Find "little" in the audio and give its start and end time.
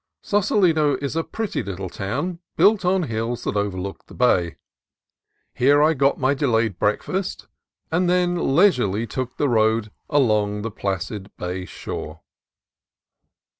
1.61-1.87